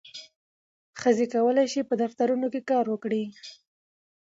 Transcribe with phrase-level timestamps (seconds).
[1.01, 3.23] ښځې کولی شي په دفترونو کې کار وکړي.